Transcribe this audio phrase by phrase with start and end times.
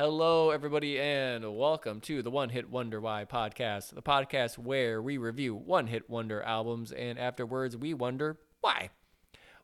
[0.00, 5.18] Hello, everybody, and welcome to the One Hit Wonder Why podcast, the podcast where we
[5.18, 8.88] review one hit wonder albums and afterwards we wonder why.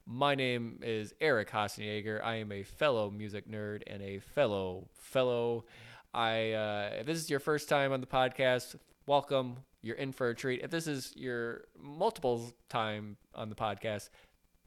[0.04, 2.22] My name is Eric Hasenjager.
[2.22, 5.64] I am a fellow music nerd and a fellow fellow.
[6.12, 9.60] I uh, if this is your first time on the podcast, welcome.
[9.80, 10.60] You're in for a treat.
[10.62, 14.10] If this is your multiple time on the podcast,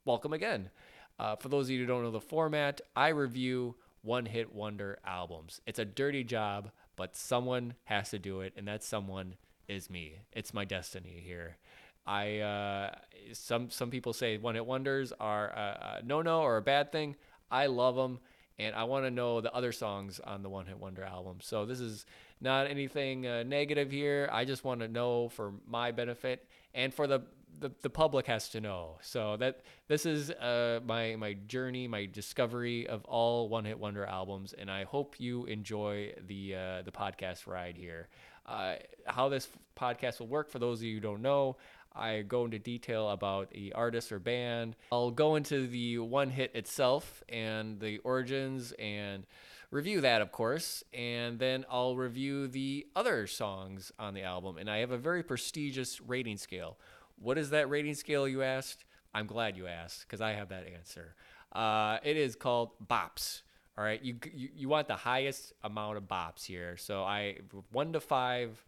[0.04, 0.72] welcome again.
[1.20, 5.00] Uh, for those of you who don't know the format, I review one hit wonder
[5.06, 5.62] albums.
[5.66, 9.36] It's a dirty job, but someone has to do it, and that someone
[9.68, 10.22] is me.
[10.32, 11.58] It's my destiny here.
[12.06, 12.96] I uh,
[13.34, 16.92] some some people say one hit wonders are a, a no no or a bad
[16.92, 17.16] thing.
[17.52, 18.20] I love them,
[18.58, 21.38] and I want to know the other songs on the one hit wonder album.
[21.42, 22.06] So this is
[22.42, 24.30] not anything uh, negative here.
[24.32, 27.22] I just want to know for my benefit and for the
[27.60, 28.98] the, the public has to know.
[29.02, 34.06] So that this is uh, my my journey, my discovery of all one hit wonder
[34.06, 38.08] albums, and I hope you enjoy the uh, the podcast ride here.
[38.46, 41.58] Uh, how this podcast will work for those of you who don't know.
[41.96, 44.76] I go into detail about the artist or band.
[44.92, 49.26] I'll go into the one hit itself and the origins and
[49.72, 50.84] review that, of course.
[50.94, 54.58] And then I'll review the other songs on the album.
[54.58, 56.78] And I have a very prestigious rating scale.
[57.22, 58.86] What is that rating scale, you asked?
[59.14, 61.16] I'm glad you asked because I have that answer.
[61.52, 63.44] Uh, it is called BOPS.
[63.78, 66.76] All right, you, you you want the highest amount of bops here.
[66.76, 67.38] So I
[67.72, 68.62] one to five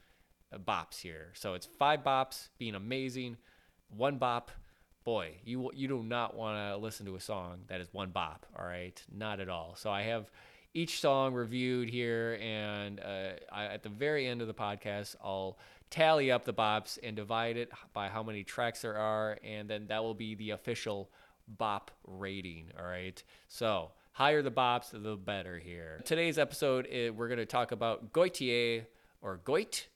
[0.58, 1.32] bops here.
[1.34, 3.38] So it's five bops being amazing,
[3.90, 4.52] one bop.
[5.04, 8.46] Boy, you you do not want to listen to a song that is one bop.
[8.58, 9.76] All right, not at all.
[9.76, 10.32] So I have
[10.74, 15.58] each song reviewed here, and uh, I, at the very end of the podcast, I'll
[15.92, 19.86] tally up the bops and divide it by how many tracks there are, and then
[19.88, 21.12] that will be the official
[21.48, 22.72] bop rating.
[22.80, 23.22] All right.
[23.48, 26.02] So higher the bops, the better here.
[26.06, 28.86] Today's episode, we're going to talk about Goitier
[29.22, 29.88] or Goit.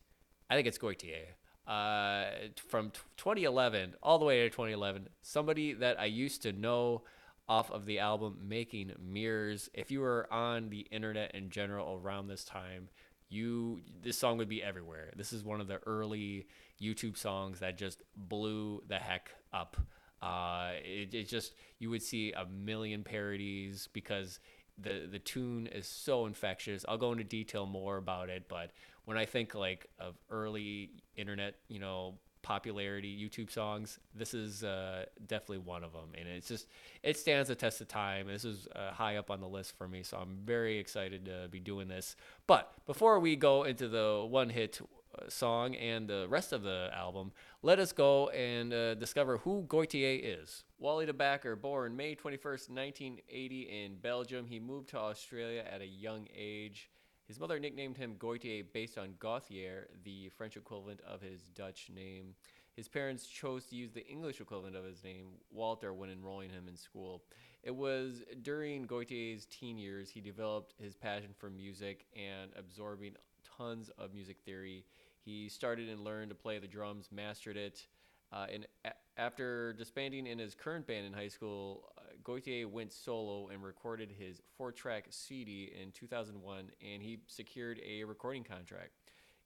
[0.50, 1.26] I think it's Goitier.
[1.66, 2.26] Uh,
[2.68, 7.04] from 2011 all the way to 2011, somebody that I used to know
[7.48, 9.70] off of the album Making Mirrors.
[9.74, 12.90] If you were on the internet in general around this time,
[13.30, 15.12] you this song would be everywhere.
[15.16, 16.48] This is one of the early
[16.82, 19.78] YouTube songs that just blew the heck up.
[20.22, 24.40] Uh, it, it just you would see a million parodies because
[24.78, 26.86] the the tune is so infectious.
[26.88, 28.72] I'll go into detail more about it, but
[29.06, 33.98] when I think like of early internet, you know, popularity YouTube songs.
[34.14, 36.68] This is uh, definitely one of them, and it's just
[37.02, 38.28] it stands the test of time.
[38.28, 41.48] This is uh, high up on the list for me, so I'm very excited to
[41.50, 42.16] be doing this.
[42.46, 46.92] But before we go into the one hit uh, song and the rest of the
[46.94, 47.32] album,
[47.64, 50.66] let us go and uh, discover who Gotye is.
[50.78, 54.46] Wally de Backer, born May 21st, 1980 in Belgium.
[54.46, 56.92] He moved to Australia at a young age.
[57.28, 62.36] His mother nicknamed him Gotye based on Gauthier, the French equivalent of his Dutch name.
[62.76, 66.68] His parents chose to use the English equivalent of his name, Walter, when enrolling him
[66.68, 67.24] in school.
[67.64, 73.16] It was during Gotye's teen years he developed his passion for music and absorbing
[73.58, 74.86] tons of music theory.
[75.24, 77.88] He started and learned to play the drums, mastered it.
[78.32, 81.90] Uh, and a- after disbanding in his current band in high school,
[82.26, 88.04] Gotye went solo and recorded his four track CD in 2001 and he secured a
[88.04, 88.92] recording contract.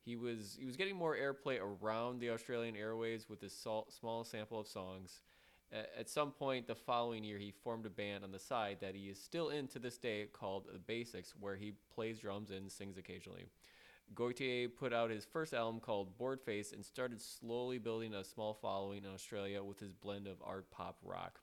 [0.06, 4.60] He was he was getting more airplay around the Australian airways with his small sample
[4.60, 5.22] of songs.
[5.72, 9.10] At some point the following year, he formed a band on the side that he
[9.10, 12.98] is still in to this day called The Basics, where he plays drums and sings
[12.98, 13.46] occasionally.
[14.16, 19.04] Gotye put out his first album called Boardface and started slowly building a small following
[19.04, 21.40] in Australia with his blend of art pop rock.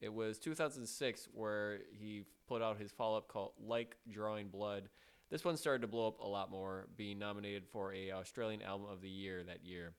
[0.00, 4.88] It was 2006 where he put out his follow up called Like Drawing Blood.
[5.30, 8.86] This one started to blow up a lot more, being nominated for a Australian Album
[8.90, 9.92] of the Year that year.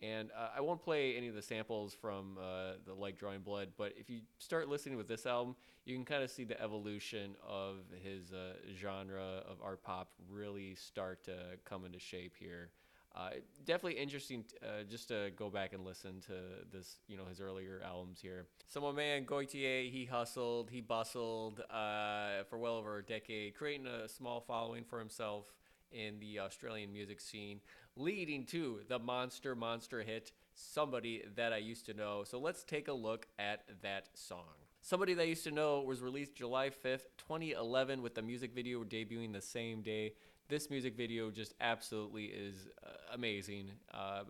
[0.00, 3.68] And uh, I won't play any of the samples from uh, the Like Drawing Blood,
[3.76, 5.54] but if you start listening with this album,
[5.84, 10.74] you can kind of see the evolution of his uh, genre of art pop really
[10.74, 12.70] start to come into shape here
[13.14, 13.30] uh,
[13.66, 16.32] definitely interesting uh, just to go back and listen to
[16.72, 18.46] this, you know, his earlier albums here.
[18.66, 23.86] So my man Goitier, he hustled, he bustled uh, for well over a decade, creating
[23.86, 25.52] a small following for himself
[25.92, 27.60] in the Australian music scene,
[27.96, 32.24] leading to the monster, monster hit, Somebody That I Used to Know.
[32.24, 34.54] So let's take a look at that song.
[34.80, 38.84] Somebody That I Used to Know was released July 5th, 2011, with the music video
[38.84, 40.14] debuting the same day
[40.52, 43.70] this music video just absolutely is uh, amazing.
[43.94, 44.24] Uh,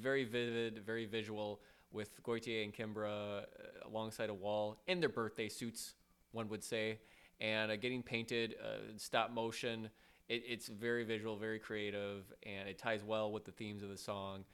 [0.00, 1.60] very vivid, very visual,
[1.92, 5.94] with Gotye and Kimbra uh, alongside a wall in their birthday suits,
[6.32, 6.98] one would say,
[7.40, 9.88] and uh, getting painted, uh, stop motion.
[10.28, 13.96] it, it's very visual, very creative, and it ties well with the themes of the
[13.96, 14.44] song.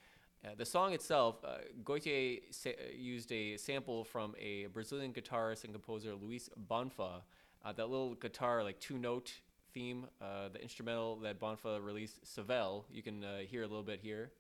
[0.45, 5.73] Uh, the song itself, uh, Gotye sa- used a sample from a Brazilian guitarist and
[5.73, 7.23] composer Luiz Bonfa.
[7.65, 9.33] Uh, that little guitar, like two note
[9.79, 14.01] theme, uh, the instrumental that Bonfa released, Seville, you can uh, hear a little bit
[14.03, 14.33] here.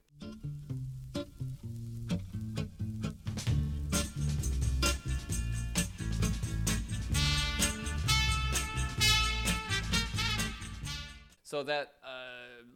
[11.44, 12.08] So that uh,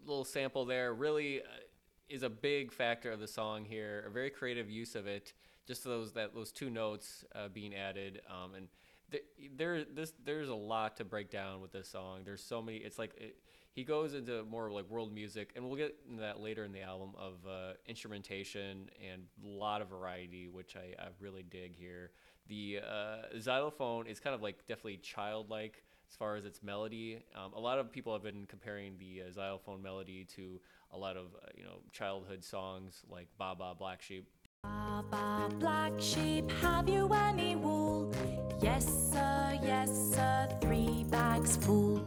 [0.06, 1.44] little sample there really uh,
[2.08, 4.05] is a big factor of the song here.
[4.06, 5.32] A very creative use of it.
[5.67, 8.69] Just those that those two notes uh, being added, um, and
[9.56, 12.20] there this there's a lot to break down with this song.
[12.25, 12.79] There's so many.
[12.79, 13.37] It's like it,
[13.73, 16.82] he goes into more like world music, and we'll get into that later in the
[16.82, 22.11] album of uh, instrumentation and a lot of variety, which I, I really dig here.
[22.49, 27.25] The uh, xylophone is kind of like definitely childlike as far as its melody.
[27.35, 30.61] Um, a lot of people have been comparing the uh, xylophone melody to
[30.93, 34.29] a lot of uh, you know childhood songs like "Ba Ba Black Sheep."
[35.59, 38.12] Black sheep, have you any wool?
[38.61, 42.05] Yes, sir, yes, sir, three bags full.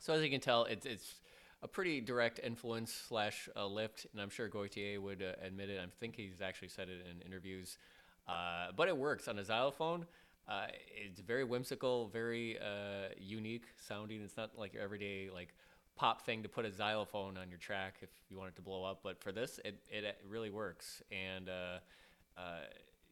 [0.00, 1.14] So as you can tell, it's it's
[1.62, 5.80] a pretty direct influence slash uh, lift, and I'm sure Goitier would uh, admit it.
[5.80, 7.78] I think he's actually said it in interviews.
[8.26, 10.06] Uh, but it works on a xylophone.
[10.48, 10.66] Uh,
[10.96, 14.22] it's very whimsical, very uh, unique sounding.
[14.22, 15.54] It's not like your everyday like
[16.00, 18.84] pop thing to put a xylophone on your track if you want it to blow
[18.84, 19.00] up.
[19.02, 21.78] But for this, it it really works, and uh,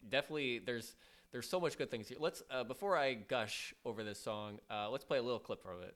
[0.09, 0.95] definitely there's
[1.31, 2.17] there's so much good things here.
[2.19, 4.59] Let's before I gush over this song,
[4.91, 5.95] let's play a little clip from it.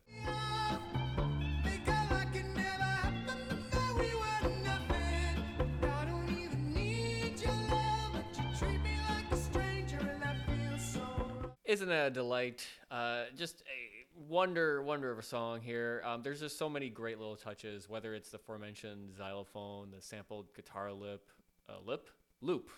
[11.65, 12.67] Isn't that a delight?
[12.91, 16.03] Uh, just a wonder, wonder of a song here.
[16.05, 20.55] Um, there's just so many great little touches, whether it's the aforementioned xylophone, the sampled
[20.55, 21.29] guitar lip,
[21.69, 22.09] uh, lip,
[22.41, 22.71] loop,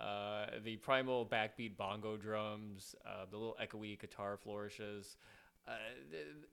[0.00, 5.16] uh, the primal backbeat bongo drums, uh, the little echoey guitar flourishes,
[5.68, 5.72] uh,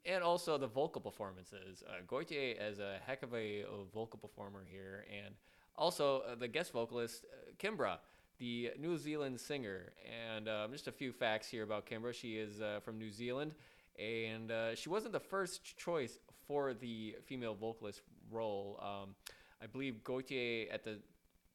[0.05, 1.83] and also the vocal performances.
[1.87, 5.33] Uh, Goitier is a heck of a, a vocal performer here, and
[5.77, 7.25] also uh, the guest vocalist,
[7.57, 7.97] Kimbra
[8.39, 9.91] the New Zealand singer.
[10.31, 12.13] And um, just a few facts here about Kimbra.
[12.13, 13.53] She is uh, from New Zealand,
[13.99, 16.17] and uh, she wasn't the first choice
[16.47, 18.01] for the female vocalist
[18.31, 18.79] role.
[18.81, 19.15] Um,
[19.61, 20.99] I believe Gautier at the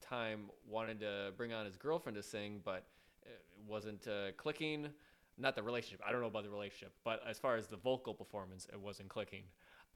[0.00, 2.86] time wanted to bring on his girlfriend to sing, but
[3.22, 4.88] it wasn't uh, clicking.
[5.36, 6.00] Not the relationship.
[6.06, 9.08] I don't know about the relationship, but as far as the vocal performance, it wasn't
[9.08, 9.44] clicking.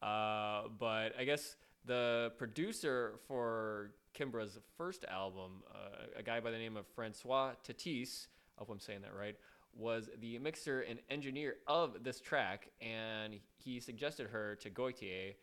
[0.02, 6.58] Uh, but I guess the producer for Kimbra's first album, uh, a guy by the
[6.58, 9.36] name of Francois Tétaz, I hope I'm saying that right,
[9.78, 15.34] was the mixer and engineer of this track, and he suggested her to Goitier.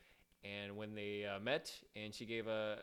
[0.44, 2.78] And when they uh, met, and she gave a,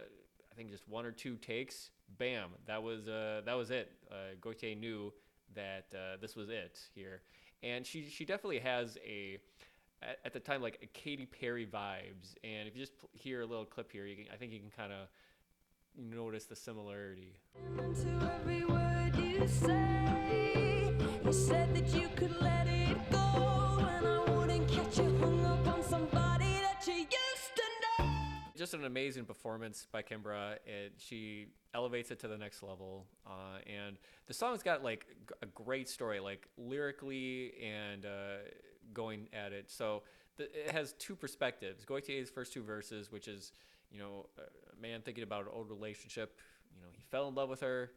[0.50, 3.92] I think just one or two takes, bam, that was uh, that was it.
[4.10, 5.12] Uh, Goitier knew
[5.54, 7.22] that uh, this was it here,
[7.62, 9.38] and she she definitely has a
[10.02, 12.34] at, at, the time like a Katy Perry vibes.
[12.42, 14.70] And if you just hear a little clip here, you can, I think you can
[14.70, 15.08] kind of
[15.96, 17.36] notice the similarity.
[28.54, 30.56] Just an amazing performance by Kimbra.
[30.66, 33.96] It, she elevates it to the next level, uh, and
[34.26, 35.06] the song's got like
[35.40, 38.36] a great story, like lyrically and uh,
[38.92, 39.70] going at it.
[39.70, 40.02] So
[40.36, 41.86] the, it has two perspectives.
[41.86, 43.52] Goitier's first two verses, which is
[43.90, 46.38] you know, a man thinking about an old relationship.
[46.74, 47.90] You know, he fell in love with her,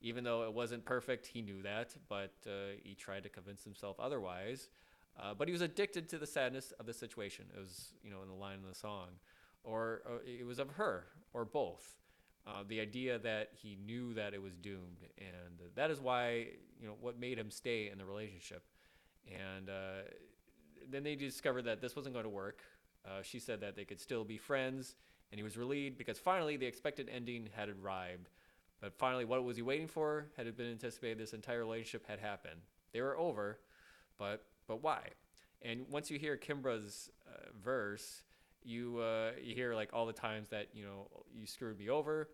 [0.00, 1.26] even though it wasn't perfect.
[1.26, 4.68] He knew that, but uh, he tried to convince himself otherwise.
[5.20, 7.46] Uh, but he was addicted to the sadness of the situation.
[7.54, 9.08] It was, you know, in the line of the song,
[9.64, 11.96] or uh, it was of her, or both.
[12.46, 16.46] Uh, the idea that he knew that it was doomed, and that is why,
[16.80, 18.62] you know, what made him stay in the relationship.
[19.26, 20.06] And uh,
[20.88, 22.62] then they discovered that this wasn't going to work.
[23.04, 24.94] Uh, she said that they could still be friends
[25.30, 28.28] and he was relieved because finally the expected ending had arrived.
[28.80, 30.26] But finally, what was he waiting for?
[30.36, 32.60] Had it been anticipated, this entire relationship had happened.
[32.92, 33.58] They were over,
[34.18, 35.00] but but why?
[35.62, 38.22] And once you hear Kimbra's uh, verse,
[38.62, 42.28] you uh, you hear like all the times that you know you screwed me over,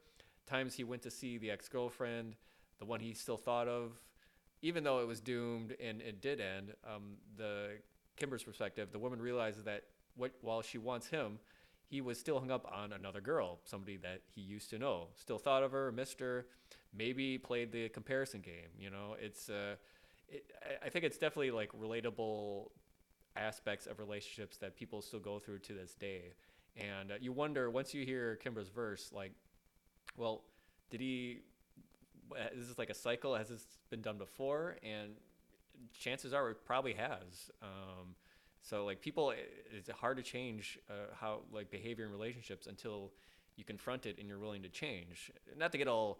[0.46, 2.36] times he went to see the ex girlfriend,
[2.78, 3.92] the one he still thought of,
[4.62, 6.74] even though it was doomed and it did end.
[6.84, 7.78] Um, the
[8.16, 9.84] Kimbra's perspective, the woman realizes that
[10.16, 11.38] what, while she wants him,
[11.88, 15.08] he was still hung up on another girl, somebody that he used to know.
[15.16, 16.46] Still thought of her, missed her,
[16.96, 18.70] maybe played the comparison game.
[18.78, 19.76] You know, it's uh,
[20.28, 20.44] it,
[20.84, 22.70] I- think it's definitely like relatable
[23.36, 26.32] aspects of relationships that people still go through to this day.
[26.76, 29.32] And uh, you wonder once you hear Kimbra's verse, like,
[30.16, 30.44] well,
[30.90, 31.40] did he?
[32.56, 33.34] Is this like a cycle?
[33.34, 34.76] Has this been done before?
[34.82, 35.12] And
[35.98, 37.50] chances are it probably has.
[37.62, 38.14] Um,
[38.64, 39.34] so like people,
[39.70, 43.12] it's hard to change uh, how like behavior in relationships until
[43.56, 45.30] you confront it and you're willing to change.
[45.56, 46.18] Not to get all.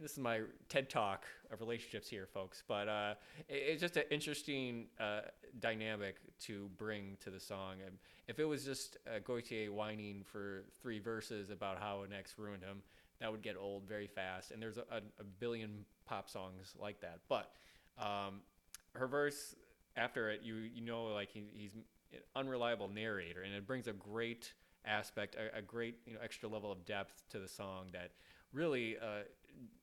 [0.00, 2.62] This is my TED talk of relationships here, folks.
[2.66, 3.14] But uh,
[3.48, 5.22] it, it's just an interesting uh,
[5.58, 7.74] dynamic to bring to the song.
[7.84, 7.98] And
[8.28, 12.62] if it was just uh, Gautier whining for three verses about how an ex ruined
[12.62, 12.78] him,
[13.20, 14.52] that would get old very fast.
[14.52, 17.18] And there's a, a, a billion pop songs like that.
[17.28, 17.50] But
[17.98, 18.40] um,
[18.94, 19.56] her verse
[19.96, 21.74] after it, you you know, like he, he's
[22.12, 24.52] an unreliable narrator, and it brings a great
[24.84, 28.10] aspect, a, a great you know extra level of depth to the song that
[28.52, 29.24] really, uh,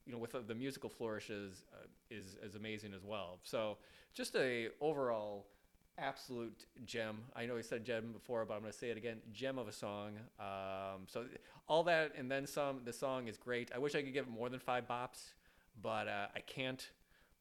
[0.05, 3.39] you know, with the musical flourishes, uh, is amazing as well.
[3.43, 3.77] So
[4.13, 5.45] just a overall
[5.99, 7.19] absolute gem.
[7.35, 9.17] I know I said gem before, but I'm going to say it again.
[9.33, 10.13] Gem of a song.
[10.39, 11.25] Um, so
[11.67, 12.81] all that and then some.
[12.85, 13.71] The song is great.
[13.73, 15.33] I wish I could give it more than five bops,
[15.81, 16.89] but uh, I can't.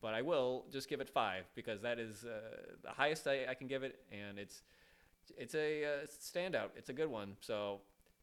[0.01, 2.41] But I will just give it five because that is uh,
[2.83, 4.63] the highest I, I can give it, and it's
[5.37, 6.71] it's a uh, standout.
[6.77, 7.37] It's a good one.
[7.41, 7.81] So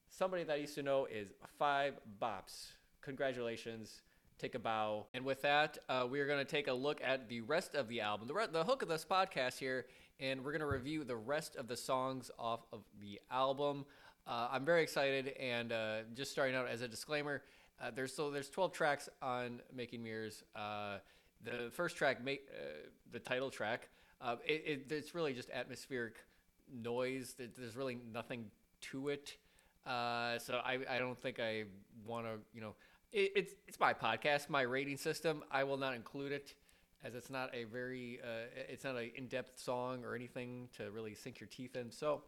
[0.10, 1.30] somebody that I used to know is
[1.60, 2.72] five bops.
[3.02, 4.02] Congratulations.
[4.38, 5.06] Take a bow.
[5.14, 7.88] And with that, uh, we are going to take a look at the rest of
[7.88, 9.86] the album, the, re- the hook of this podcast here,
[10.20, 13.86] and we're going to review the rest of the songs off of the album.
[14.28, 17.44] Uh, I'm very excited, and uh, just starting out as a disclaimer,
[17.82, 20.44] uh, there's so there's 12 tracks on Making Mirrors.
[21.46, 22.32] The first track, uh,
[23.12, 26.16] the title track, uh, it, it, it's really just atmospheric
[26.74, 27.36] noise.
[27.38, 28.46] There's really nothing
[28.92, 29.38] to it.
[29.86, 31.66] Uh, so I, I don't think I
[32.06, 32.74] want to, you know,
[33.12, 35.44] it, it's it's my podcast, my rating system.
[35.52, 36.56] I will not include it
[37.04, 41.14] as it's not a very, uh, it's not an in-depth song or anything to really
[41.14, 41.92] sink your teeth in.
[41.92, 42.24] So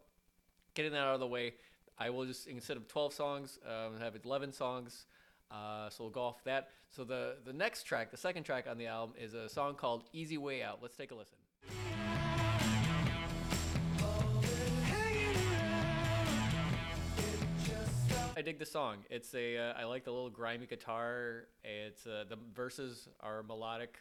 [0.76, 1.56] getting that out of the way,
[1.98, 5.08] I will just instead of 12 songs, um, have 11 songs.
[5.50, 6.70] Uh, so we'll go off that.
[6.90, 10.04] So the the next track, the second track on the album, is a song called
[10.14, 11.38] "Easy Way Out." Let's take a listen.
[18.36, 18.98] I dig the song.
[19.10, 21.48] It's a uh, I like the little grimy guitar.
[21.64, 23.98] It's uh, the verses are melodic.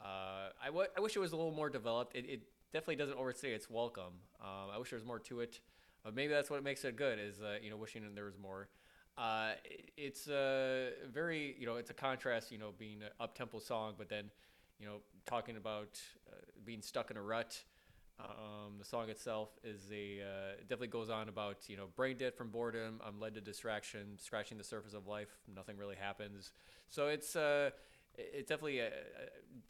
[0.00, 2.16] Uh, I, w- I wish it was a little more developed.
[2.16, 4.14] It, it definitely doesn't overstay its welcome.
[4.40, 5.60] Um, I wish there was more to it.
[6.04, 7.18] But maybe that's what makes it good.
[7.18, 8.68] Is uh, you know wishing there was more.
[9.18, 9.52] Uh,
[9.96, 12.52] it's a very you know it's a contrast.
[12.52, 14.30] You know being an up tempo song, but then
[14.78, 17.62] you know talking about uh, being stuck in a rut.
[18.18, 22.16] Um, the song itself is a uh, it definitely goes on about you know brain
[22.18, 23.00] dead from boredom.
[23.06, 25.28] I'm led to distraction, scratching the surface of life.
[25.54, 26.52] Nothing really happens.
[26.88, 27.70] So it's uh,
[28.16, 28.90] it's definitely a, a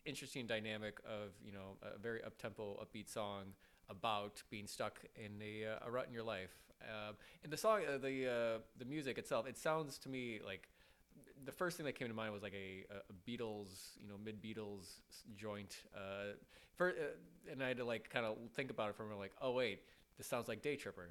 [0.05, 3.55] interesting dynamic of you know a very up tempo, upbeat song
[3.89, 6.51] about being stuck in a, uh, a rut in your life.
[6.83, 10.69] Um, and the song, uh, the uh, the music itself, it sounds to me like
[11.45, 14.43] the first thing that came to mind was like a, a Beatles, you know, mid
[14.43, 15.01] Beatles
[15.37, 15.77] joint.
[15.95, 16.35] Uh,
[16.75, 19.19] for, uh, and I had to like kind of think about it for a minute,
[19.19, 19.81] like, oh wait,
[20.19, 21.11] this sounds like Day Tripper.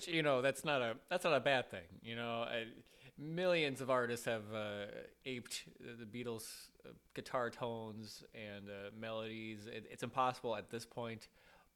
[0.00, 1.84] Which you know, that's not a that's not a bad thing.
[2.02, 2.64] You know, I,
[3.18, 4.86] millions of artists have uh,
[5.26, 6.68] aped the Beatles'
[7.14, 9.66] guitar tones and uh, melodies.
[9.66, 11.28] It, it's impossible at this point,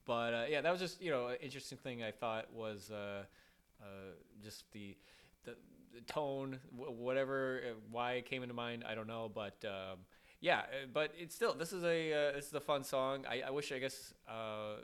[0.07, 3.25] but uh, yeah, that was just you know an interesting thing I thought was uh,
[3.83, 3.85] uh,
[4.43, 4.97] just the
[5.45, 5.57] the,
[5.95, 9.62] the tone, wh- whatever, uh, why it came into mind, I don't know, but.
[9.64, 9.99] Um,
[10.40, 10.62] yeah,
[10.93, 13.25] but it's still this is a uh, this is a fun song.
[13.26, 14.75] I, I wish I guess uh,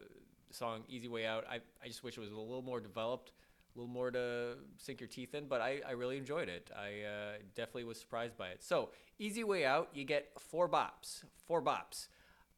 [0.51, 3.33] song "Easy Way Out." I, I just wish it was a little more developed,
[3.75, 5.47] a little more to sink your teeth in.
[5.47, 6.71] But I, I really enjoyed it.
[6.77, 8.63] I uh, definitely was surprised by it.
[8.63, 12.09] So "Easy Way Out," you get four bops, four bops.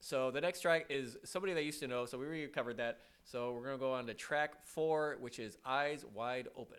[0.01, 2.07] So the next track is somebody that used to know.
[2.07, 3.01] So we already covered that.
[3.25, 6.79] So we're gonna go on to track four, which is "Eyes Wide Open."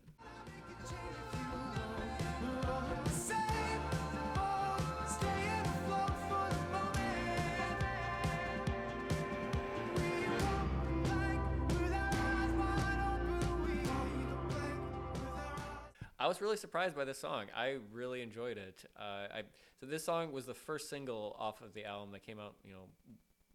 [16.24, 17.48] I was really surprised by this song.
[17.53, 18.86] I really enjoyed it.
[18.98, 19.42] Uh, I
[19.77, 22.72] so this song was the first single off of the album that came out, you
[22.72, 22.86] know,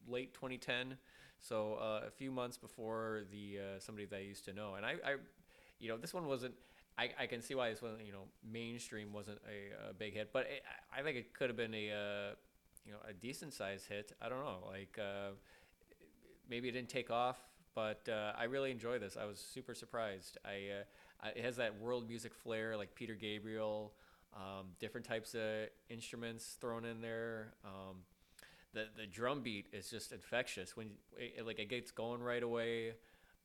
[0.07, 0.99] late 2010.
[1.41, 4.85] So uh, a few months before the uh, somebody that I used to know, and
[4.85, 5.15] I, I
[5.81, 6.53] you know, this one wasn't.
[6.99, 10.31] I, I can see why this one, you know, mainstream wasn't a, a big hit,
[10.35, 10.63] but it,
[10.95, 12.35] I think it could have been a, uh,
[12.85, 14.13] you know, a decent sized hit.
[14.21, 15.31] I don't know, like uh,
[16.51, 17.39] maybe it didn't take off
[17.79, 19.17] but uh, I really enjoy this.
[19.17, 20.37] I was super surprised.
[20.45, 20.83] I
[21.25, 23.93] it has that world music flair, like Peter Gabriel,
[24.35, 27.55] um, different types of instruments thrown in there.
[27.65, 27.97] Um,
[28.73, 32.93] the the drum beat is just infectious when it, like it gets going right away,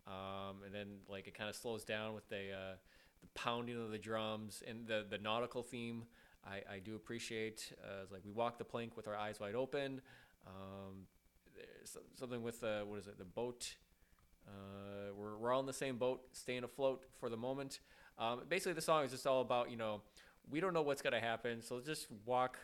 [0.07, 2.75] um, and then like it kind of slows down with the uh,
[3.21, 6.05] the pounding of the drums and the the nautical theme.
[6.45, 7.71] I, I do appreciate.
[7.81, 10.01] Uh, it's like we walk the plank with our eyes wide open.
[10.45, 11.07] Um,
[12.15, 13.17] something with uh, what is it?
[13.17, 13.75] The boat.
[14.47, 17.79] Uh, we're, we're all in the same boat, staying afloat for the moment.
[18.17, 20.01] Um, basically, the song is just all about you know
[20.49, 22.57] we don't know what's gonna happen, so let's just walk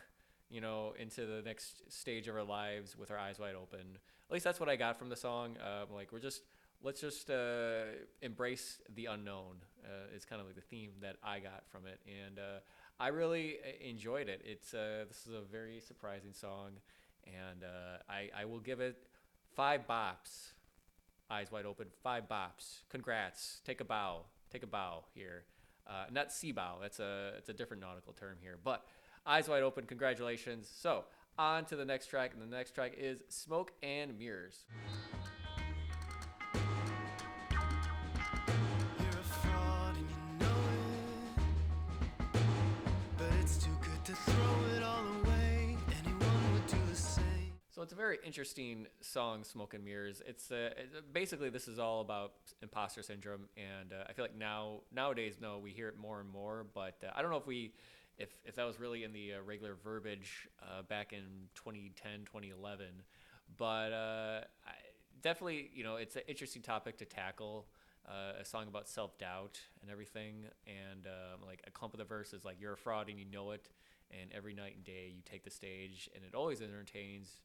[0.50, 3.80] you know into the next stage of our lives with our eyes wide open.
[4.28, 5.56] At least that's what I got from the song.
[5.60, 6.42] Um, like we're just
[6.82, 7.84] let's just uh,
[8.22, 9.56] embrace the unknown.
[9.84, 12.60] Uh, is kind of like the theme that I got from it, and uh,
[12.98, 14.42] I really uh, enjoyed it.
[14.44, 16.72] It's uh, this is a very surprising song,
[17.24, 18.96] and uh, I I will give it
[19.56, 20.52] five bops,
[21.30, 22.80] eyes wide open, five bops.
[22.88, 25.44] Congrats, take a bow, take a bow here.
[25.86, 26.76] Uh, not sea bow.
[26.80, 28.84] That's a it's a different nautical term here, but
[29.26, 29.84] eyes wide open.
[29.84, 30.68] Congratulations.
[30.72, 31.04] So
[31.38, 34.66] on to the next track, and the next track is Smoke and Mirrors.
[47.90, 52.02] It's a very interesting song, "Smoke and Mirrors." It's uh, it- basically this is all
[52.02, 56.20] about imposter syndrome, and uh, I feel like now nowadays, no, we hear it more
[56.20, 56.66] and more.
[56.72, 57.72] But uh, I don't know if we,
[58.16, 62.86] if if that was really in the uh, regular verbiage uh, back in 2010, 2011.
[63.56, 64.70] But uh, I,
[65.20, 67.66] definitely, you know, it's an interesting topic to tackle.
[68.08, 72.04] Uh, a song about self doubt and everything, and um, like a clump of the
[72.04, 73.68] verse is like you're a fraud and you know it,
[74.12, 77.40] and every night and day you take the stage, and it always entertains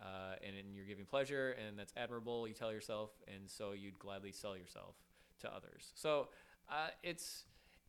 [0.00, 2.46] uh, and, and you're giving pleasure, and that's admirable.
[2.46, 4.94] You tell yourself, and so you'd gladly sell yourself
[5.40, 5.92] to others.
[5.94, 6.28] So
[6.70, 7.44] uh, it's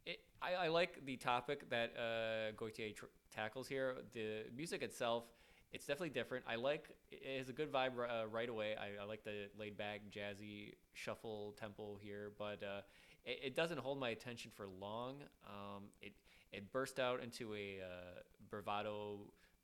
[0.05, 2.51] it, I, I like the topic that uh,
[2.95, 3.97] tr- tackles here.
[4.13, 5.25] The music itself,
[5.71, 6.45] it's definitely different.
[6.47, 8.75] I like it has a good vibe uh, right away.
[8.79, 12.81] I, I like the laid back, jazzy shuffle tempo here, but uh,
[13.25, 15.17] it, it doesn't hold my attention for long.
[15.45, 16.13] Um, it
[16.51, 18.19] it burst out into a uh,
[18.49, 19.19] bravado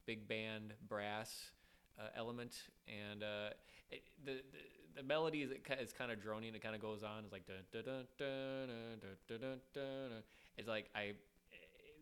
[0.06, 1.52] big band brass
[2.00, 2.56] uh, element,
[2.88, 3.50] and uh,
[3.92, 6.56] it, the, the, the melody is is kind of droning.
[6.56, 7.24] It kind of goes on.
[7.24, 8.68] It's like dun, dun, dun, dun,
[9.02, 10.24] dun, dun, dun, dun.
[10.58, 11.14] It's like I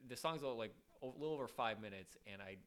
[0.07, 2.57] the song's a little, like a little over five minutes, and I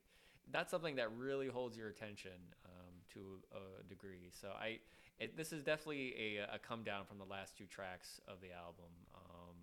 [0.52, 3.20] that's something that really holds your attention um, to
[3.52, 4.30] a degree.
[4.32, 4.78] So I
[5.18, 8.52] it, this is definitely a, a come down from the last two tracks of the
[8.52, 8.92] album.
[9.14, 9.56] Um,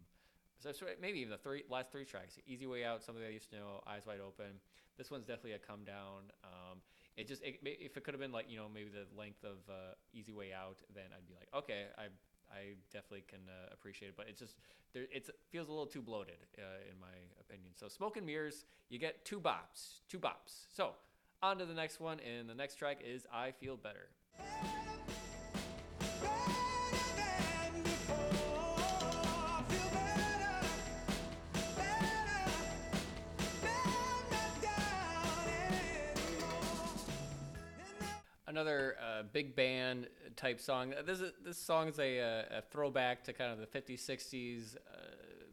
[0.60, 3.50] so, so maybe even the three last three tracks: "Easy Way Out," "Something I Used
[3.52, 4.60] to Know," "Eyes Wide Open."
[4.98, 6.32] This one's definitely a come down.
[6.44, 6.78] Um,
[7.18, 9.58] it just it, if it could have been like you know maybe the length of
[9.70, 12.06] uh, "Easy Way Out," then I'd be like, okay, I
[12.52, 14.14] I definitely can uh, appreciate it.
[14.18, 14.56] But it's just
[14.94, 17.72] there it feels a little too bloated uh, in my opinion.
[17.76, 20.66] So "Smoke and Mirrors," you get two bops, two bops.
[20.74, 20.92] So
[21.42, 24.10] on to the next one, and the next track is "I Feel Better."
[38.54, 40.94] Another uh, big band type song.
[41.08, 45.00] This is, this song is a, a, throwback to kind of the 50s, 60s uh,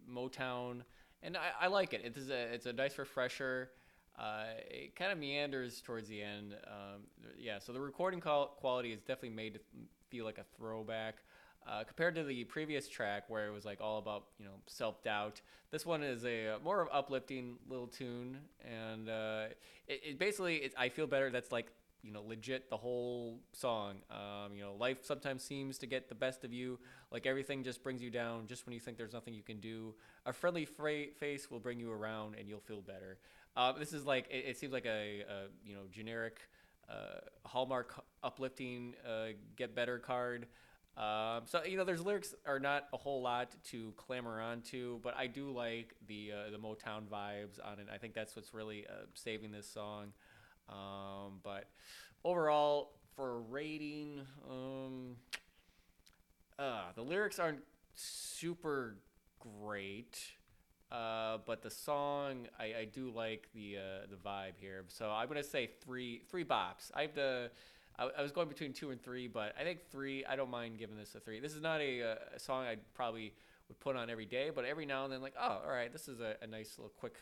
[0.07, 0.83] Motown,
[1.23, 2.03] and I, I like it.
[2.05, 3.71] It is a it's a nice refresher.
[4.19, 6.55] Uh, it kind of meanders towards the end.
[6.67, 7.05] Um,
[7.39, 9.61] yeah, so the recording quality is definitely made to
[10.11, 11.17] feel like a throwback.
[11.67, 15.03] Uh, compared to the previous track where it was like all about you know self
[15.03, 19.45] doubt, this one is a uh, more uplifting little tune, and uh,
[19.89, 21.31] it, it basically it, I feel better.
[21.31, 23.97] That's like you know legit the whole song.
[24.11, 26.79] Um, you know life sometimes seems to get the best of you,
[27.11, 29.95] like everything just brings you down just when you think there's nothing you can do.
[30.27, 33.19] A friendly fra- face will bring you around, and you'll feel better.
[33.57, 36.39] Uh, this is like it, it seems like a, a you know generic
[36.89, 40.47] uh, Hallmark uplifting uh, get better card.
[40.97, 45.15] Um, so you know, there's lyrics are not a whole lot to clamor onto, but
[45.17, 47.87] I do like the uh, the Motown vibes on it.
[47.93, 50.13] I think that's what's really uh, saving this song.
[50.71, 51.69] Um, but
[52.25, 55.17] overall, for rating, um,
[56.59, 57.61] uh, the lyrics aren't
[57.95, 58.97] super
[59.39, 60.19] great.
[60.91, 64.85] Uh, but the song, I, I do like the uh, the vibe here.
[64.89, 66.91] So I'm gonna say three three bops.
[66.95, 67.51] I have to.
[67.97, 70.25] I, I was going between two and three, but I think three.
[70.25, 71.39] I don't mind giving this a three.
[71.39, 73.35] This is not a, a song I'd probably
[73.69, 76.09] would put on every day, but every now and then, like, oh, all right, this
[76.09, 77.15] is a, a nice little quick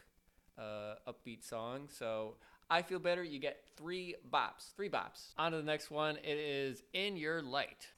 [0.58, 1.88] uh, upbeat song.
[1.90, 2.36] So
[2.70, 4.74] I Feel Better, you get three bops.
[4.76, 5.32] Three bops.
[5.38, 6.16] On to the next one.
[6.16, 7.88] It is In Your Light.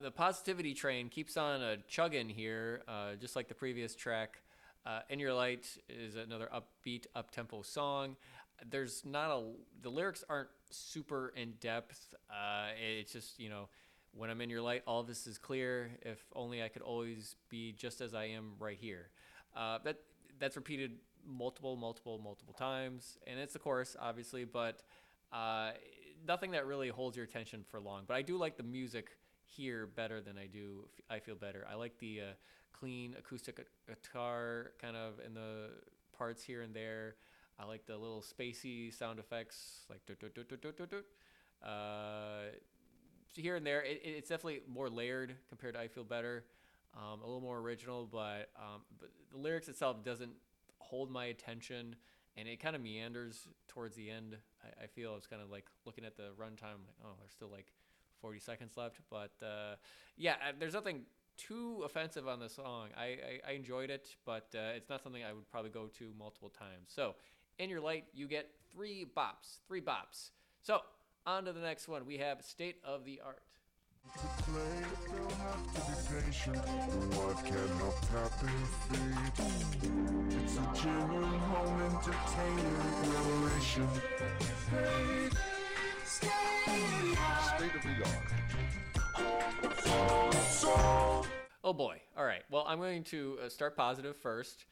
[0.00, 4.38] the positivity train keeps on a chugging here, uh, just like the previous track.
[4.86, 8.16] Uh, In Your Light is another upbeat, up tempo song.
[8.70, 9.42] There's not a,
[9.82, 12.14] the lyrics aren't super in depth.
[12.30, 13.68] Uh, it's just, you know,
[14.12, 15.90] when I'm in your light, all this is clear.
[16.02, 19.08] If only I could always be just as I am right here.
[19.56, 19.96] Uh, that
[20.38, 20.92] that's repeated
[21.26, 24.82] multiple, multiple, multiple times, and it's the chorus, obviously, but
[25.32, 25.70] uh,
[26.26, 28.02] nothing that really holds your attention for long.
[28.06, 29.16] But I do like the music
[29.56, 30.86] here better than I do.
[31.10, 31.66] I feel better.
[31.70, 32.24] I like the uh,
[32.72, 35.70] clean acoustic guitar kind of in the
[36.16, 37.16] parts here and there.
[37.58, 40.00] I like the little spacey sound effects, like.
[41.62, 42.50] Uh,
[43.36, 43.82] here and there.
[43.82, 46.44] It- it's definitely more layered compared to I Feel Better.
[46.96, 50.32] Um, a little more original, but um, but the lyrics itself doesn't
[50.78, 51.96] hold my attention,
[52.36, 54.36] and it kind of meanders towards the end.
[54.62, 57.50] I, I feel it's kind of like looking at the runtime, like oh, there's still
[57.50, 57.66] like
[58.24, 58.96] 40 seconds left.
[59.10, 59.74] But uh,
[60.16, 61.02] yeah, uh, there's nothing
[61.36, 62.88] too offensive on the song.
[62.96, 66.10] I, I, I enjoyed it, but uh, it's not something I would probably go to
[66.18, 66.88] multiple times.
[66.88, 67.16] So,
[67.58, 70.30] in your light, you get three bops, three bops.
[70.62, 70.80] So,
[71.26, 72.06] on to the next one.
[72.06, 73.42] We have State of the Art.
[87.56, 88.34] State of the art.
[91.62, 92.00] Oh boy.
[92.16, 92.42] All right.
[92.50, 94.64] Well, I'm going to uh, start positive first,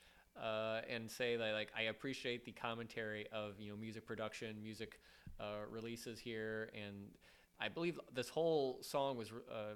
[0.43, 5.01] uh, and say that like I appreciate the commentary of you know music production, music
[5.39, 7.07] uh, releases here, and
[7.61, 9.75] I believe this whole song was uh,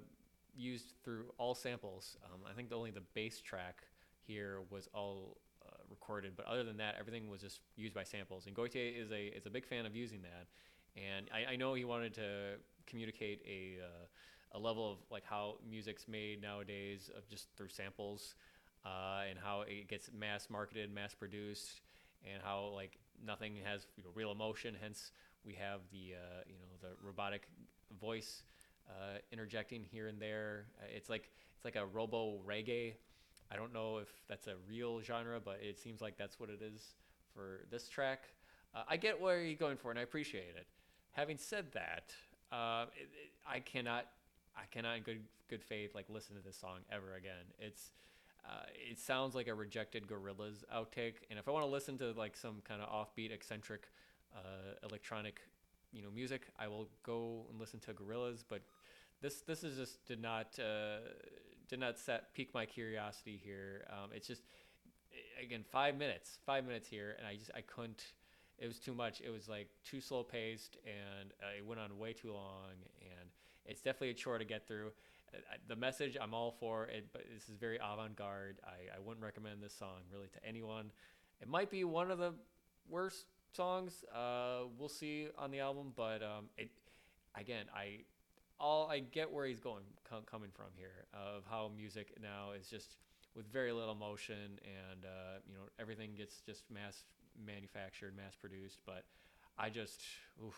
[0.56, 2.16] used through all samples.
[2.24, 3.82] Um, I think only the bass track
[4.26, 8.46] here was all uh, recorded, but other than that, everything was just used by samples.
[8.46, 10.48] And Goitier is a is a big fan of using that,
[10.96, 12.56] and I, I know he wanted to
[12.86, 14.06] communicate a uh,
[14.52, 18.34] a level of like how music's made nowadays of just through samples
[18.84, 21.80] uh, and how it gets mass marketed, mass produced,
[22.24, 24.76] and how like nothing has you know, real emotion.
[24.80, 25.12] Hence,
[25.44, 27.48] we have the uh, you know the robotic
[28.00, 28.42] voice
[28.88, 30.66] uh, interjecting here and there.
[30.80, 32.94] Uh, It's like it's like a robo reggae.
[33.50, 36.60] I don't know if that's a real genre, but it seems like that's what it
[36.62, 36.94] is
[37.32, 38.24] for this track.
[38.74, 40.66] Uh, I get where you're going for, and I appreciate it.
[41.12, 42.12] Having said that,
[42.52, 44.06] uh, it, it, I cannot,
[44.56, 47.44] I cannot in good good faith like listen to this song ever again.
[47.58, 47.92] It's
[48.44, 52.12] uh, it sounds like a rejected Gorillaz outtake, and if I want to listen to
[52.12, 53.88] like some kind of offbeat, eccentric,
[54.34, 55.40] uh, electronic,
[55.92, 58.44] you know, music, I will go and listen to Gorillaz.
[58.48, 58.62] But
[59.20, 60.98] this this is just did not uh,
[61.68, 63.84] did not set pique my curiosity here.
[63.90, 64.42] Um, it's just
[65.42, 68.04] again five minutes, five minutes here, and I just I couldn't.
[68.58, 69.20] It was too much.
[69.20, 72.72] It was like too slow paced, and uh, it went on way too long.
[73.00, 73.28] And
[73.66, 74.92] it's definitely a chore to get through.
[75.34, 75.38] Uh,
[75.68, 78.58] The message I'm all for it, but this is very avant garde.
[78.64, 80.90] I, I wouldn't recommend this song really to anyone.
[81.40, 82.32] It might be one of the
[82.88, 84.04] worst songs.
[84.14, 86.70] Uh, we'll see on the album, but um, it
[87.34, 88.00] again, I
[88.58, 92.68] all I get where he's going com- coming from here of how music now is
[92.68, 92.96] just
[93.34, 97.04] with very little motion and uh, you know everything gets just mass
[97.44, 98.78] manufactured, mass produced.
[98.86, 99.04] But
[99.58, 100.02] I just,
[100.44, 100.54] oof,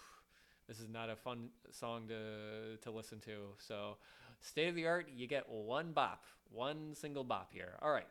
[0.66, 3.54] this is not a fun song to to listen to.
[3.58, 3.96] So,
[4.40, 7.74] state of the art, you get one bop, one single bop here.
[7.80, 8.08] All right,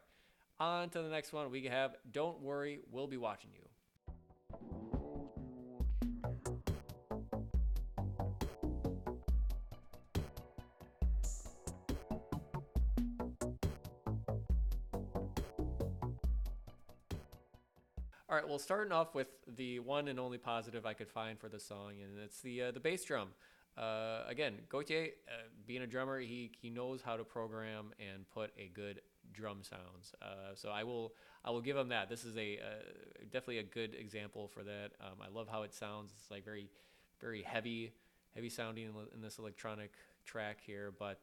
[0.60, 1.52] on to the next one.
[1.52, 3.67] We have "Don't Worry, We'll Be Watching You."
[18.30, 21.48] All right, well, starting off with the one and only positive I could find for
[21.48, 23.30] the song, and it's the uh, the bass drum.
[23.78, 28.52] Uh, again, Gautier, uh, being a drummer, he he knows how to program and put
[28.60, 29.00] a good
[29.32, 30.14] drum sounds.
[30.22, 31.14] Uh, so I will
[31.46, 32.10] I will give him that.
[32.10, 32.84] This is a uh,
[33.32, 34.92] definitely a good example for that.
[35.00, 36.12] Um, I love how it sounds.
[36.20, 36.68] It's like very
[37.22, 37.94] very heavy
[38.36, 39.94] heavy sounding in, in this electronic
[40.26, 41.22] track here, but.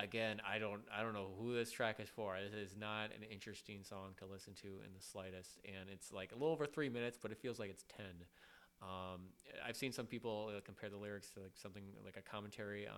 [0.00, 2.36] Again, I don't I don't know who this track is for.
[2.40, 6.30] This is not an interesting song to listen to in the slightest, and it's like
[6.30, 8.24] a little over three minutes, but it feels like it's ten.
[8.80, 9.22] Um,
[9.66, 12.94] I've seen some people uh, compare the lyrics to like something like a commentary on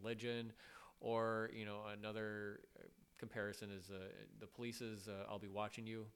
[0.00, 0.52] religion,
[1.00, 2.84] or you know another uh,
[3.18, 4.04] comparison is uh,
[4.38, 6.06] the Police's uh, "I'll Be Watching You."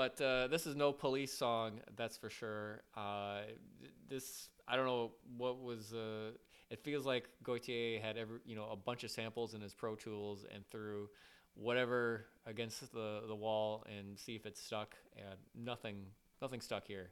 [0.00, 2.80] But uh, this is no police song, that's for sure.
[2.96, 3.40] Uh,
[4.08, 5.92] this I don't know what was.
[5.92, 6.30] Uh,
[6.70, 9.96] it feels like Gautier had every you know a bunch of samples in his Pro
[9.96, 11.10] Tools and threw
[11.52, 14.96] whatever against the the wall and see if it stuck.
[15.18, 15.96] And nothing
[16.40, 17.10] nothing stuck here.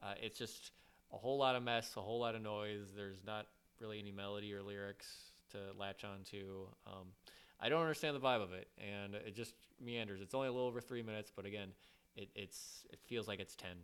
[0.00, 0.70] Uh, it's just
[1.12, 2.92] a whole lot of mess, a whole lot of noise.
[2.94, 3.48] There's not
[3.80, 5.08] really any melody or lyrics
[5.50, 6.68] to latch onto.
[6.86, 7.08] Um,
[7.58, 10.20] I don't understand the vibe of it, and it just meanders.
[10.20, 11.70] It's only a little over three minutes, but again,
[12.18, 13.76] it, it's it feels like it's ten,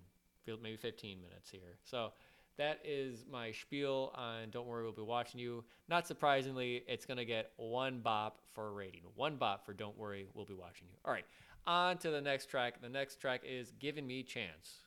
[0.44, 1.78] feel maybe fifteen minutes here.
[1.84, 2.12] So
[2.58, 7.24] that is my spiel on "Don't Worry, We'll Be Watching You." Not surprisingly, it's gonna
[7.24, 9.02] get one bop for rating.
[9.14, 11.26] One bop for "Don't Worry, We'll Be Watching You." All right,
[11.66, 12.82] on to the next track.
[12.82, 14.80] The next track is "Giving Me Chance."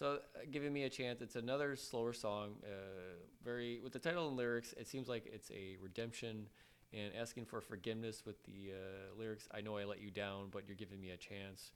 [0.00, 1.20] So, uh, giving me a chance.
[1.20, 2.54] It's another slower song.
[2.64, 2.68] Uh,
[3.44, 6.46] very with the title and lyrics, it seems like it's a redemption
[6.94, 9.46] and asking for forgiveness with the uh, lyrics.
[9.52, 11.72] I know I let you down, but you're giving me a chance.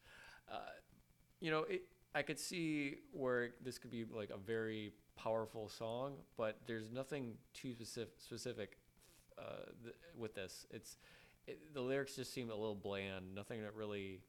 [0.51, 0.55] Uh,
[1.41, 1.83] you know, it.
[2.15, 7.35] I could see where this could be like a very powerful song, but there's nothing
[7.53, 8.79] too specific, specific
[9.39, 10.65] uh, th- with this.
[10.71, 10.97] It's
[11.47, 13.35] it, the lyrics just seem a little bland.
[13.35, 14.23] Nothing that really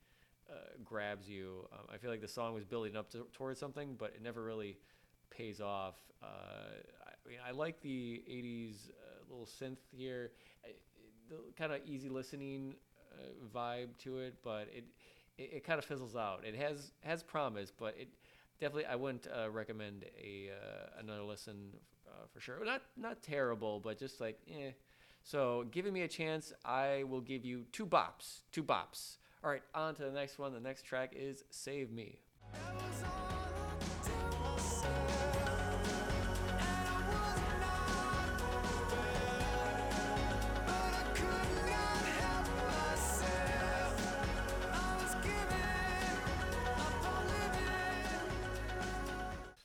[0.50, 1.68] uh, grabs you.
[1.74, 4.44] Um, I feel like the song was building up to, towards something, but it never
[4.44, 4.78] really
[5.30, 5.96] pays off.
[6.22, 6.28] Uh,
[7.06, 10.32] I, mean, I like the '80s uh, little synth here,
[11.30, 12.76] the kind of easy listening
[13.14, 14.86] uh, vibe to it, but it,
[15.38, 16.44] it it kind of fizzles out.
[16.46, 18.10] It has has promise, but it
[18.60, 21.72] definitely I wouldn't uh, recommend a uh, another listen
[22.32, 22.64] for sure.
[22.64, 24.72] Not not terrible, but just like eh.
[25.24, 28.42] So giving me a chance, I will give you two bops.
[28.52, 29.18] Two bops.
[29.46, 30.54] All right, on to the next one.
[30.54, 32.18] The next track is "Save Me."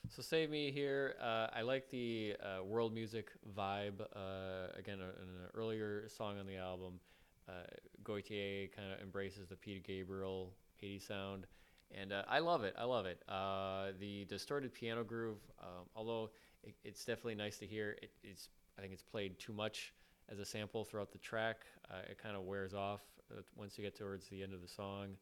[0.09, 1.15] So save me here.
[1.19, 3.99] Uh, I like the uh, world music vibe.
[4.15, 6.99] Uh, again, uh, an earlier song on the album,
[7.47, 7.63] uh,
[8.03, 11.47] Gautier kind of embraces the Peter Gabriel 80 sound,
[11.91, 12.75] and uh, I love it.
[12.77, 13.21] I love it.
[13.27, 16.29] Uh, the distorted piano groove, um, although
[16.63, 17.97] it, it's definitely nice to hear.
[18.01, 19.93] It, it's I think it's played too much
[20.31, 21.65] as a sample throughout the track.
[21.89, 23.01] Uh, it kind of wears off
[23.31, 25.17] uh, once you get towards the end of the song.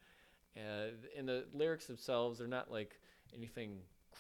[1.15, 2.99] And the lyrics themselves, they're not like
[3.36, 3.77] anything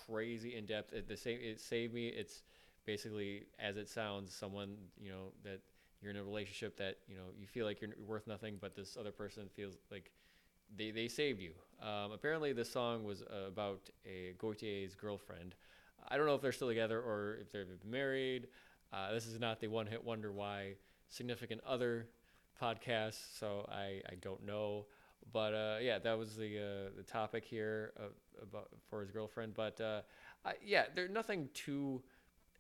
[0.07, 0.93] crazy in depth.
[0.93, 2.07] It, the same, it saved me.
[2.07, 2.43] It's
[2.85, 4.33] basically as it sounds.
[4.33, 5.59] Someone you know that
[6.01, 8.97] you're in a relationship that you know you feel like you're worth nothing, but this
[8.99, 10.11] other person feels like
[10.75, 11.51] they, they saved you.
[11.81, 15.55] Um, apparently, this song was uh, about a Gautier's girlfriend.
[16.07, 18.47] I don't know if they're still together or if they've been married.
[18.93, 20.75] Uh, this is not the one hit wonder why
[21.09, 22.07] significant other
[22.61, 24.85] podcast, so I, I don't know.
[25.31, 28.03] But uh, yeah, that was the uh, the topic here uh,
[28.41, 29.53] about for his girlfriend.
[29.53, 30.01] But uh,
[30.45, 32.01] I, yeah, there's nothing too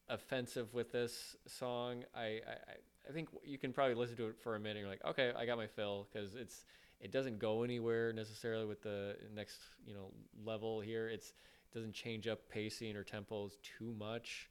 [0.09, 2.03] offensive with this song.
[2.15, 2.27] I, I,
[2.67, 2.77] I-
[3.09, 4.77] I think you can probably listen to it for a minute.
[4.77, 6.65] And you're like, okay, I got my fill because it's
[7.01, 10.11] it doesn't go anywhere necessarily with the next you know
[10.45, 11.09] level here.
[11.09, 14.49] It's it doesn't change up pacing or tempos too much.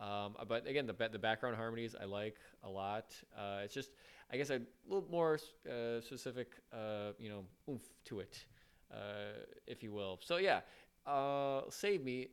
[0.00, 3.12] Um, but again, the the background harmonies I like a lot.
[3.36, 3.90] Uh, it's just
[4.32, 8.44] I guess a little more uh, specific, uh, you know, oomph to it,
[8.92, 10.20] uh, if you will.
[10.22, 10.60] So yeah,
[11.06, 12.28] uh, save me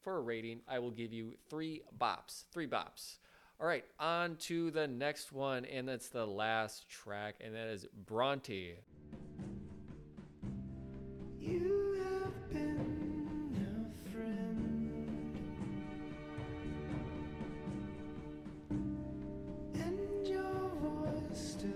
[0.00, 0.60] for a rating.
[0.68, 2.44] I will give you three bops.
[2.52, 3.16] Three bops.
[3.62, 7.86] All right, on to the next one, and that's the last track, and that is
[8.08, 8.74] Bronte.
[11.38, 15.38] You have been a friend,
[19.74, 21.70] and your voice still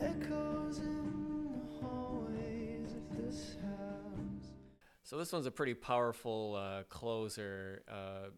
[0.00, 4.52] echoes in the hallways of this house.
[5.02, 7.82] So this one's a pretty powerful uh, closer.
[7.90, 8.28] Uh,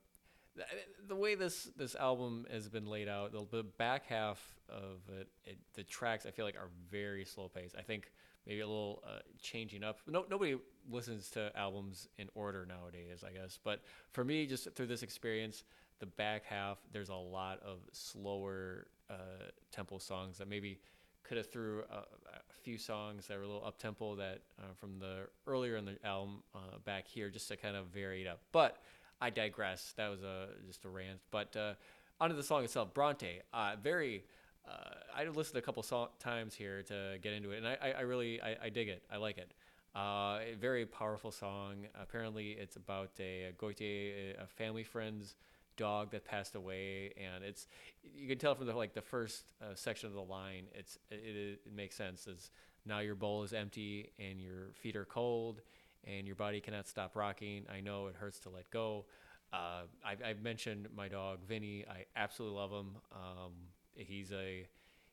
[1.08, 5.58] the way this this album has been laid out, the, back half of it, it,
[5.74, 7.76] the tracks I feel like are very slow paced.
[7.76, 8.10] I think
[8.46, 9.98] maybe a little uh, changing up.
[10.06, 10.56] No, nobody
[10.90, 13.58] listens to albums in order nowadays, I guess.
[13.62, 15.64] But for me, just through this experience,
[15.98, 20.80] the back half there's a lot of slower uh, tempo songs that maybe
[21.22, 24.72] could have threw a, a few songs that were a little up tempo that uh,
[24.74, 28.26] from the earlier in the album uh, back here just to kind of vary it
[28.26, 28.40] up.
[28.52, 28.82] But
[29.20, 29.94] I digress.
[29.96, 31.20] That was a just a rant.
[31.30, 31.74] But uh,
[32.20, 33.40] onto the song itself, Bronte.
[33.52, 34.24] Uh, very.
[34.68, 37.90] Uh, I listened a couple song- times here to get into it, and I, I,
[37.92, 39.02] I really I, I dig it.
[39.10, 39.52] I like it.
[39.96, 41.86] Uh, a very powerful song.
[42.00, 45.34] Apparently, it's about a, a Gotye, a family friend's
[45.76, 47.66] dog that passed away, and it's
[48.14, 50.64] you can tell from the like the first uh, section of the line.
[50.74, 52.28] It's it, it, it makes sense.
[52.28, 52.50] As
[52.86, 55.62] now your bowl is empty and your feet are cold,
[56.04, 57.64] and your body cannot stop rocking.
[57.72, 59.06] I know it hurts to let go.
[59.52, 61.84] Uh, I've, I've mentioned my dog Vinny.
[61.88, 62.96] I absolutely love him.
[63.12, 63.52] Um,
[63.94, 64.66] he's a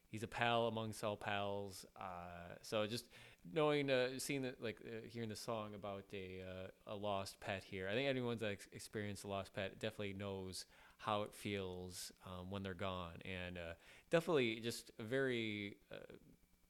[0.10, 1.86] he's a pal amongst all pals.
[2.00, 3.06] Uh, so just
[3.54, 7.63] knowing, uh, seeing that, like uh, hearing the song about a uh, a lost pet
[7.63, 7.88] here.
[7.89, 10.65] I think anyone that ex- experienced a lost pet definitely knows
[10.97, 13.73] how it feels um, when they're gone, and uh,
[14.10, 15.78] definitely just a very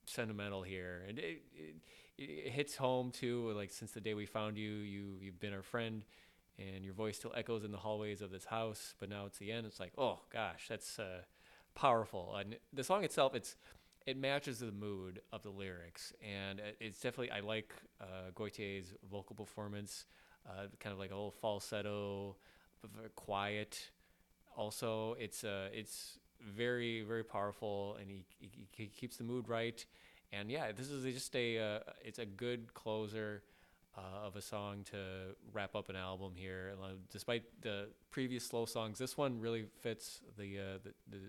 [0.09, 1.75] sentimental here, and it, it,
[2.17, 3.51] it hits home too.
[3.55, 6.03] Like since the day we found you, you you've been our friend,
[6.57, 8.95] and your voice still echoes in the hallways of this house.
[8.99, 9.65] But now it's the end.
[9.65, 11.21] It's like, oh gosh, that's uh,
[11.75, 12.35] powerful.
[12.35, 13.55] And the song itself, it's
[14.05, 18.31] it matches the mood of the lyrics, and it's definitely I like uh,
[19.11, 20.05] vocal performance,
[20.47, 22.37] uh, kind of like a little falsetto,
[23.15, 23.91] quiet.
[24.55, 29.85] Also, it's uh, it's very very powerful, and he, he, he keeps the mood right.
[30.31, 33.43] And yeah, this is just a uh, it's a good closer
[33.97, 34.97] uh, of a song to
[35.53, 36.73] wrap up an album here.
[36.81, 41.23] Uh, Despite the previous slow songs, this one really fits the uh, the, the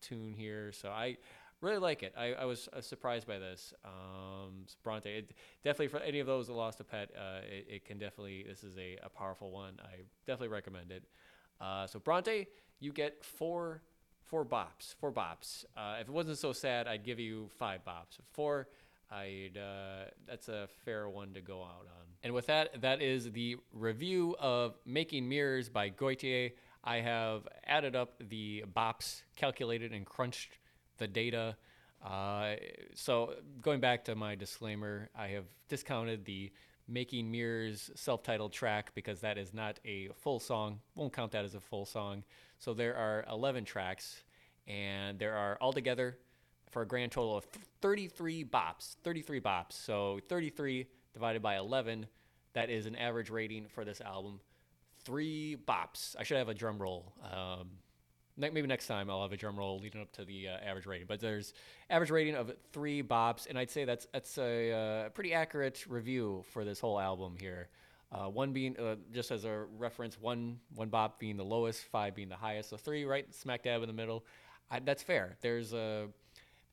[0.00, 0.72] tune here.
[0.72, 1.16] So I
[1.60, 2.12] really like it.
[2.18, 3.72] I, I was uh, surprised by this.
[3.84, 5.30] Um, Bronte, it,
[5.62, 8.44] definitely for any of those that lost a pet, uh, it, it can definitely.
[8.48, 9.74] This is a, a powerful one.
[9.82, 11.04] I definitely recommend it.
[11.86, 12.48] So Bronte,
[12.80, 13.80] you get four
[14.34, 14.96] four bops.
[14.98, 15.64] Four bops.
[15.76, 18.18] Uh, if it wasn't so sad, I'd give you five bops.
[18.32, 18.66] Four.
[19.08, 22.06] I'd uh, that's a fair one to go out on.
[22.24, 26.54] And with that, that is the review of Making Mirrors by Gotye.
[26.82, 30.58] I have added up the bops, calculated and crunched
[30.98, 31.56] the data.
[32.04, 32.56] Uh,
[32.94, 36.50] so going back to my disclaimer, I have discounted the
[36.86, 40.80] Making Mirrors self-titled track because that is not a full song.
[40.94, 42.24] Won't count that as a full song.
[42.58, 44.22] So there are 11 tracks,
[44.66, 46.18] and there are altogether
[46.70, 47.44] for a grand total of
[47.80, 48.96] 33 bops.
[49.02, 49.72] 33 bops.
[49.72, 52.06] So 33 divided by 11,
[52.52, 54.40] that is an average rating for this album.
[55.04, 56.16] Three bops.
[56.18, 57.12] I should have a drum roll.
[57.22, 57.70] Um,
[58.36, 61.06] maybe next time I'll have a drum roll leading up to the uh, average rating.
[61.06, 61.52] But there's
[61.90, 66.44] average rating of three bops, and I'd say that's that's a uh, pretty accurate review
[66.52, 67.68] for this whole album here.
[68.12, 72.14] Uh, one being uh, just as a reference, one one bop being the lowest, five
[72.14, 72.70] being the highest.
[72.70, 74.24] So three right smack dab in the middle.
[74.70, 75.36] I, that's fair.
[75.40, 76.08] There's a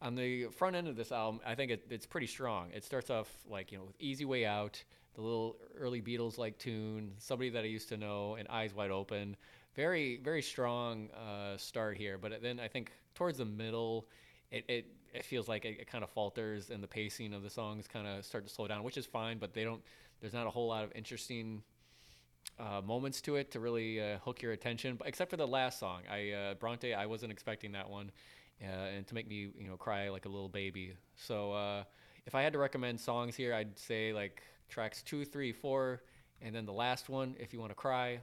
[0.02, 2.71] on the front end of this album, I think it, it's pretty strong.
[2.74, 4.84] It starts off like you know with "Easy Way Out,"
[5.15, 8.91] the little early Beatles like tune, somebody that I used to know, and "Eyes Wide
[8.91, 9.36] Open."
[9.75, 14.07] Very very strong uh, start here, but then I think towards the middle,
[14.51, 17.49] it it, it feels like it, it kind of falters, and the pacing of the
[17.49, 19.38] songs kind of start to slow down, which is fine.
[19.38, 19.81] But they don't.
[20.19, 21.63] There's not a whole lot of interesting
[22.60, 24.95] uh, moments to it to really uh, hook your attention.
[24.95, 28.12] But except for the last song, I uh, Bronte, I wasn't expecting that one,
[28.62, 30.93] uh, and to make me you know cry like a little baby.
[31.15, 31.84] So uh,
[32.25, 36.01] if I had to recommend songs here, I'd say like tracks two, three, four,
[36.41, 38.19] and then the last one if you want to cry.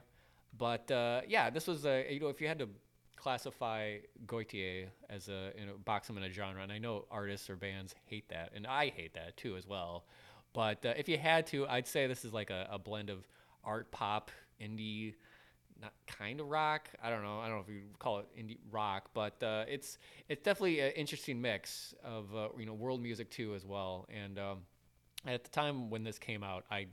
[0.57, 2.69] But uh, yeah, this was a you know if you had to
[3.15, 7.49] classify Gotye as a you know box him in a genre, and I know artists
[7.49, 10.05] or bands hate that, and I hate that too as well.
[10.53, 13.27] But uh, if you had to, I'd say this is like a, a blend of
[13.63, 15.13] art pop, indie,
[15.81, 16.89] not kind of rock.
[17.03, 17.39] I don't know.
[17.39, 20.91] I don't know if you call it indie rock, but uh, it's it's definitely an
[20.91, 24.07] interesting mix of uh, you know world music too as well.
[24.09, 24.59] And um,
[25.25, 26.87] at the time when this came out, I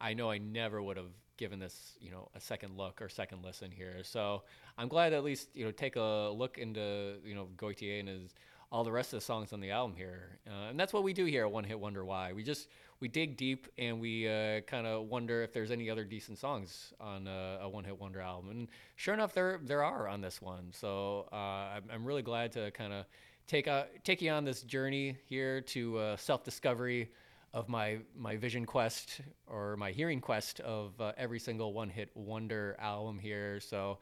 [0.00, 3.42] I know I never would have given this you know a second look or second
[3.44, 3.96] listen here.
[4.04, 4.44] So
[4.78, 8.32] I'm glad at least you know take a look into you know Gotye and his
[8.70, 11.12] all the rest of the songs on the album here, uh, and that's what we
[11.12, 12.32] do here at One Hit Wonder Why.
[12.32, 12.68] We just
[13.00, 16.94] we dig deep and we uh, kind of wonder if there's any other decent songs
[17.00, 20.40] on uh, a One Hit Wonder album, and sure enough, there there are on this
[20.40, 20.68] one.
[20.70, 23.06] So uh, I'm, I'm really glad to kind of
[23.48, 27.10] take uh, take you on this journey here to uh, self discovery
[27.54, 32.10] of my my vision quest or my hearing quest of uh, every single One Hit
[32.14, 33.60] Wonder album here.
[33.60, 33.98] So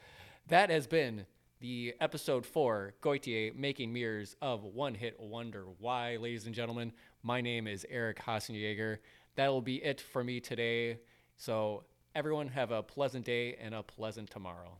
[0.48, 1.26] that has been
[1.60, 5.66] the episode four, Gotye making mirrors of One Hit Wonder.
[5.78, 6.92] Why, ladies and gentlemen,
[7.22, 8.98] my name is Eric Hassenjaeger.
[9.36, 11.00] That'll be it for me today.
[11.36, 11.84] So
[12.14, 14.78] everyone have a pleasant day and a pleasant tomorrow.